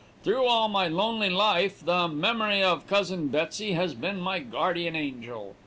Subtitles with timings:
[0.23, 5.55] Through all my lonely life the memory of cousin Betsey has been my guardian angel.